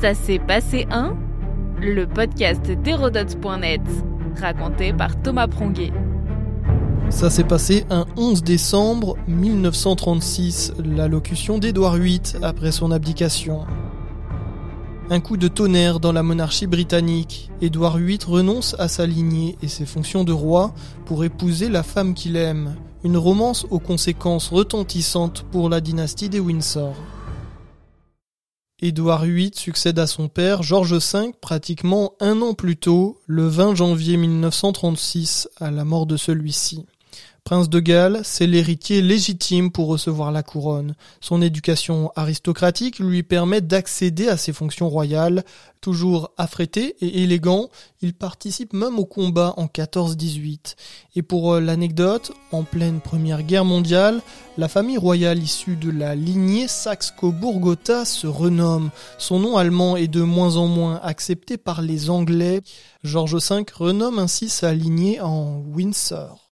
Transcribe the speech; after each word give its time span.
Ça 0.00 0.14
s'est 0.14 0.38
passé 0.38 0.86
un 0.92 1.16
Le 1.80 2.06
podcast 2.06 2.70
d'Hérodote.net, 2.70 3.80
raconté 4.40 4.92
par 4.92 5.20
Thomas 5.20 5.48
Pronguet. 5.48 5.92
Ça 7.10 7.30
s'est 7.30 7.42
passé 7.42 7.84
un 7.90 8.06
11 8.16 8.44
décembre 8.44 9.16
1936, 9.26 10.74
l'allocution 10.84 11.58
d'Édouard 11.58 11.96
VIII 11.96 12.20
après 12.42 12.70
son 12.70 12.92
abdication. 12.92 13.66
Un 15.10 15.18
coup 15.18 15.36
de 15.36 15.48
tonnerre 15.48 15.98
dans 15.98 16.12
la 16.12 16.22
monarchie 16.22 16.68
britannique. 16.68 17.50
Édouard 17.60 17.98
VIII 17.98 18.20
renonce 18.24 18.76
à 18.78 18.86
sa 18.86 19.04
lignée 19.04 19.58
et 19.62 19.68
ses 19.68 19.84
fonctions 19.84 20.22
de 20.22 20.32
roi 20.32 20.74
pour 21.06 21.24
épouser 21.24 21.68
la 21.68 21.82
femme 21.82 22.14
qu'il 22.14 22.36
aime. 22.36 22.76
Une 23.02 23.16
romance 23.16 23.66
aux 23.70 23.80
conséquences 23.80 24.50
retentissantes 24.50 25.44
pour 25.50 25.68
la 25.68 25.80
dynastie 25.80 26.28
des 26.28 26.38
Windsor. 26.38 26.94
Édouard 28.80 29.24
VIII 29.24 29.50
succède 29.56 29.98
à 29.98 30.06
son 30.06 30.28
père 30.28 30.62
George 30.62 30.94
V 30.94 31.32
pratiquement 31.40 32.12
un 32.20 32.40
an 32.42 32.54
plus 32.54 32.76
tôt, 32.76 33.18
le 33.26 33.48
20 33.48 33.74
janvier 33.74 34.16
1936, 34.16 35.48
à 35.58 35.72
la 35.72 35.84
mort 35.84 36.06
de 36.06 36.16
celui-ci. 36.16 36.86
Prince 37.48 37.70
de 37.70 37.80
Galles, 37.80 38.20
c'est 38.24 38.46
l'héritier 38.46 39.00
légitime 39.00 39.72
pour 39.72 39.88
recevoir 39.88 40.32
la 40.32 40.42
couronne. 40.42 40.94
Son 41.22 41.40
éducation 41.40 42.12
aristocratique 42.14 42.98
lui 42.98 43.22
permet 43.22 43.62
d'accéder 43.62 44.28
à 44.28 44.36
ses 44.36 44.52
fonctions 44.52 44.90
royales. 44.90 45.44
Toujours 45.80 46.30
affrété 46.36 46.94
et 47.00 47.22
élégant, 47.22 47.70
il 48.02 48.12
participe 48.12 48.74
même 48.74 48.98
au 48.98 49.06
combat 49.06 49.54
en 49.56 49.64
14-18. 49.64 50.74
Et 51.16 51.22
pour 51.22 51.54
euh, 51.54 51.60
l'anecdote, 51.62 52.32
en 52.52 52.64
pleine 52.64 53.00
Première 53.00 53.42
Guerre 53.42 53.64
mondiale, 53.64 54.20
la 54.58 54.68
famille 54.68 54.98
royale 54.98 55.42
issue 55.42 55.76
de 55.76 55.90
la 55.90 56.14
lignée 56.14 56.68
Saxe-Coburg-Gotha 56.68 58.04
se 58.04 58.26
renomme. 58.26 58.90
Son 59.16 59.38
nom 59.40 59.56
allemand 59.56 59.96
est 59.96 60.08
de 60.08 60.20
moins 60.20 60.56
en 60.56 60.66
moins 60.66 61.00
accepté 61.02 61.56
par 61.56 61.80
les 61.80 62.10
Anglais. 62.10 62.60
George 63.04 63.36
V 63.36 63.64
renomme 63.72 64.18
ainsi 64.18 64.50
sa 64.50 64.74
lignée 64.74 65.22
en 65.22 65.62
Windsor. 65.72 66.47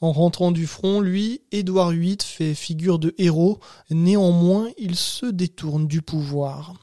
En 0.00 0.12
rentrant 0.12 0.52
du 0.52 0.66
front, 0.66 1.00
lui, 1.00 1.40
Édouard 1.52 1.90
VIII 1.90 2.18
fait 2.22 2.54
figure 2.54 2.98
de 2.98 3.14
héros, 3.16 3.58
néanmoins 3.90 4.68
il 4.76 4.94
se 4.94 5.26
détourne 5.26 5.86
du 5.86 6.02
pouvoir. 6.02 6.74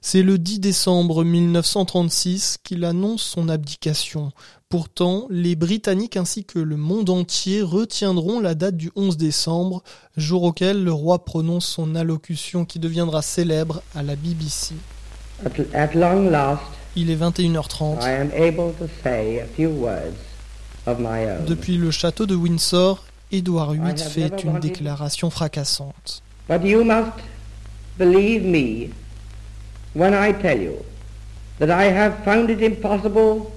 C'est 0.00 0.22
le 0.22 0.38
10 0.38 0.60
décembre 0.60 1.24
1936 1.24 2.58
qu'il 2.64 2.84
annonce 2.84 3.22
son 3.22 3.48
abdication. 3.48 4.32
Pourtant, 4.70 5.26
les 5.28 5.54
Britanniques 5.54 6.16
ainsi 6.16 6.46
que 6.46 6.58
le 6.58 6.76
monde 6.78 7.10
entier 7.10 7.60
retiendront 7.60 8.40
la 8.40 8.54
date 8.54 8.78
du 8.78 8.90
11 8.96 9.18
décembre, 9.18 9.82
jour 10.16 10.44
auquel 10.44 10.82
le 10.82 10.92
roi 10.92 11.26
prononce 11.26 11.66
son 11.66 11.94
allocution 11.94 12.64
qui 12.64 12.78
deviendra 12.78 13.20
célèbre 13.20 13.82
à 13.94 14.02
la 14.02 14.16
BBC. 14.16 14.74
il 16.96 17.10
est 17.10 17.16
21h30. 17.16 18.02
Depuis 20.86 21.76
le 21.76 21.90
château 21.92 22.26
de 22.26 22.34
Windsor, 22.34 23.04
Édouard 23.30 23.72
VIII 23.72 23.96
fait 23.98 24.42
une 24.44 24.58
déclaration 24.58 25.30
fracassante. 25.30 26.22
But 26.48 26.64
you 26.64 26.82
must 26.82 27.12
believe 27.98 28.44
me 28.44 28.90
when 29.94 30.12
I 30.12 30.32
tell 30.32 30.60
you 30.60 30.78
that 31.60 31.70
I 31.70 31.84
have 31.84 32.24
found 32.24 32.50
it 32.50 32.60
impossible 32.60 33.52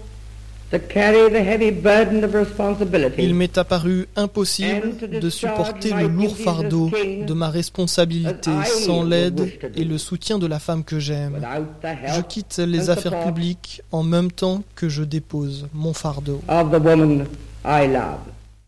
il 3.17 3.35
m'est 3.35 3.57
apparu 3.57 4.07
impossible 4.15 4.93
de 5.21 5.29
supporter 5.29 5.93
le 5.93 6.07
lourd 6.07 6.35
fardeau 6.37 6.89
de 6.89 7.33
ma 7.33 7.49
responsabilité 7.49 8.51
sans 8.65 9.03
l'aide 9.03 9.51
et 9.75 9.83
le 9.83 9.97
soutien 9.97 10.39
de 10.39 10.47
la 10.47 10.59
femme 10.59 10.83
que 10.83 10.99
j'aime. 10.99 11.39
Je 11.83 12.21
quitte 12.21 12.57
les 12.57 12.89
affaires 12.89 13.23
publiques 13.23 13.81
en 13.91 14.03
même 14.03 14.31
temps 14.31 14.63
que 14.75 14.89
je 14.89 15.03
dépose 15.03 15.67
mon 15.73 15.93
fardeau. 15.93 16.41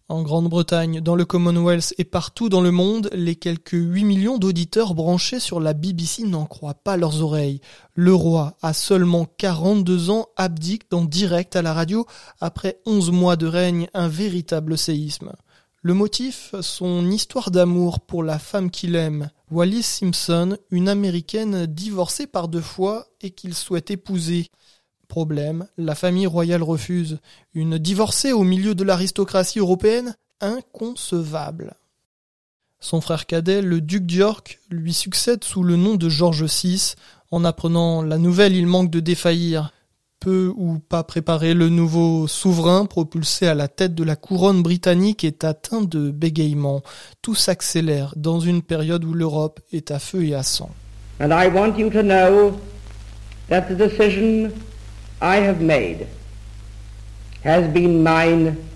En 0.09 0.21
Grande-Bretagne, 0.21 1.01
dans 1.01 1.15
le 1.15 1.25
Commonwealth 1.25 1.93
et 1.97 2.05
partout 2.05 2.47
dans 2.47 2.61
le 2.61 2.71
monde, 2.71 3.09
les 3.11 3.35
quelques 3.35 3.73
8 3.73 4.05
millions 4.05 4.37
d'auditeurs 4.37 4.93
branchés 4.93 5.41
sur 5.41 5.59
la 5.59 5.73
BBC 5.73 6.23
n'en 6.23 6.45
croient 6.45 6.75
pas 6.75 6.95
leurs 6.95 7.21
oreilles. 7.21 7.59
Le 7.93 8.13
roi, 8.13 8.55
à 8.61 8.71
seulement 8.71 9.25
42 9.25 10.09
ans, 10.09 10.27
abdique 10.37 10.89
dans 10.89 11.03
direct 11.03 11.57
à 11.57 11.61
la 11.61 11.73
radio 11.73 12.05
après 12.39 12.79
11 12.85 13.11
mois 13.11 13.35
de 13.35 13.47
règne, 13.47 13.89
un 13.93 14.07
véritable 14.07 14.77
séisme. 14.77 15.33
Le 15.81 15.93
motif, 15.93 16.55
son 16.61 17.11
histoire 17.11 17.51
d'amour 17.51 17.99
pour 17.99 18.23
la 18.23 18.39
femme 18.39 18.71
qu'il 18.71 18.95
aime, 18.95 19.29
Wallis 19.51 19.83
Simpson, 19.83 20.57
une 20.71 20.87
américaine 20.87 21.65
divorcée 21.65 22.27
par 22.27 22.47
deux 22.47 22.61
fois 22.61 23.07
et 23.19 23.31
qu'il 23.31 23.53
souhaite 23.53 23.91
épouser. 23.91 24.47
Problème, 25.07 25.67
la 25.77 25.95
famille 25.95 26.27
royale 26.27 26.63
refuse. 26.63 27.19
Une 27.53 27.77
divorcée 27.77 28.33
au 28.33 28.43
milieu 28.43 28.75
de 28.75 28.83
l'aristocratie 28.83 29.59
européenne 29.59 30.15
Inconcevable. 30.41 31.73
Son 32.79 33.01
frère 33.01 33.25
cadet, 33.25 33.61
le 33.61 33.81
duc 33.81 34.05
d'York, 34.05 34.59
lui 34.69 34.93
succède 34.93 35.43
sous 35.43 35.63
le 35.63 35.77
nom 35.77 35.95
de 35.95 36.09
George 36.09 36.43
VI. 36.43 36.93
En 37.31 37.43
apprenant 37.43 38.03
la 38.03 38.17
nouvelle, 38.17 38.55
il 38.55 38.67
manque 38.67 38.91
de 38.91 38.99
défaillir. 38.99 39.71
Peu 40.19 40.51
ou 40.55 40.79
pas 40.79 41.03
préparé, 41.03 41.53
le 41.53 41.69
nouveau 41.69 42.27
souverain 42.27 42.85
propulsé 42.85 43.47
à 43.47 43.55
la 43.55 43.67
tête 43.67 43.95
de 43.95 44.03
la 44.03 44.15
couronne 44.15 44.61
britannique 44.61 45.23
est 45.23 45.43
atteint 45.43 45.81
de 45.81 46.11
bégaiement. 46.11 46.81
Tout 47.21 47.35
s'accélère 47.35 48.13
dans 48.15 48.39
une 48.39 48.61
période 48.61 49.05
où 49.05 49.13
l'Europe 49.13 49.59
est 49.71 49.91
à 49.91 49.99
feu 49.99 50.25
et 50.25 50.35
à 50.35 50.43
sang. 50.43 50.69
And 51.19 51.29
I 51.29 51.47
want 51.47 51.77
you 51.77 51.89
to 51.89 52.03
know 52.03 52.59
that 53.49 53.61
the 53.69 53.77
decision 53.77 54.51
I 55.21 55.37
have 55.37 55.61
made 55.61 56.07
has 57.43 57.71
been 57.73 58.03
mine 58.03 58.69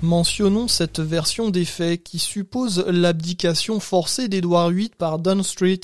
Mentionnons 0.00 0.68
cette 0.68 1.00
version 1.00 1.50
des 1.50 1.64
faits 1.64 2.04
qui 2.04 2.20
suppose 2.20 2.84
l'abdication 2.86 3.80
forcée 3.80 4.28
d'Édouard 4.28 4.70
VIII 4.70 4.92
par 4.96 5.18
Street. 5.42 5.80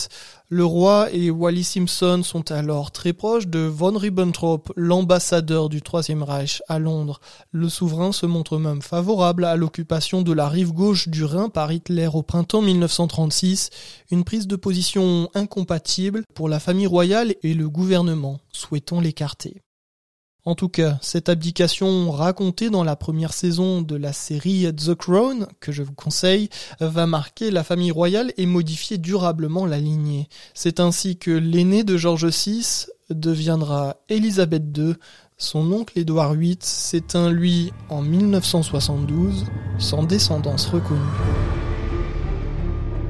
Le 0.48 0.64
roi 0.64 1.08
et 1.12 1.32
Wally 1.32 1.64
Simpson 1.64 2.20
sont 2.22 2.52
alors 2.52 2.92
très 2.92 3.12
proches 3.12 3.48
de 3.48 3.58
von 3.58 3.98
Ribbentrop, 3.98 4.72
l'ambassadeur 4.76 5.68
du 5.68 5.82
Troisième 5.82 6.22
Reich 6.22 6.62
à 6.68 6.78
Londres. 6.78 7.20
Le 7.50 7.68
souverain 7.68 8.12
se 8.12 8.24
montre 8.24 8.58
même 8.58 8.82
favorable 8.82 9.46
à 9.46 9.56
l'occupation 9.56 10.22
de 10.22 10.32
la 10.32 10.48
rive 10.48 10.72
gauche 10.72 11.08
du 11.08 11.24
Rhin 11.24 11.48
par 11.48 11.72
Hitler 11.72 12.08
au 12.12 12.22
printemps 12.22 12.62
1936, 12.62 13.70
une 14.12 14.22
prise 14.22 14.46
de 14.46 14.54
position 14.54 15.28
incompatible 15.34 16.22
pour 16.34 16.48
la 16.48 16.60
famille 16.60 16.86
royale 16.86 17.34
et 17.42 17.54
le 17.54 17.68
gouvernement, 17.68 18.38
souhaitant 18.52 19.00
l'écarter. 19.00 19.60
En 20.46 20.54
tout 20.54 20.68
cas, 20.68 20.98
cette 21.00 21.30
abdication 21.30 22.10
racontée 22.10 22.68
dans 22.68 22.84
la 22.84 22.96
première 22.96 23.32
saison 23.32 23.80
de 23.80 23.96
la 23.96 24.12
série 24.12 24.66
The 24.74 24.94
Crown, 24.94 25.46
que 25.58 25.72
je 25.72 25.82
vous 25.82 25.94
conseille, 25.94 26.50
va 26.80 27.06
marquer 27.06 27.50
la 27.50 27.64
famille 27.64 27.90
royale 27.90 28.30
et 28.36 28.44
modifier 28.44 28.98
durablement 28.98 29.64
la 29.64 29.78
lignée. 29.78 30.28
C'est 30.52 30.80
ainsi 30.80 31.16
que 31.16 31.30
l'aîné 31.30 31.82
de 31.82 31.96
George 31.96 32.26
VI 32.26 32.86
deviendra 33.08 33.96
Élisabeth 34.10 34.64
II, 34.76 34.94
son 35.38 35.72
oncle 35.72 35.98
Édouard 35.98 36.34
VIII 36.34 36.58
s'éteint 36.60 37.30
lui 37.30 37.72
en 37.88 38.02
1972, 38.02 39.46
sans 39.78 40.02
descendance 40.02 40.66
reconnue. 40.66 41.00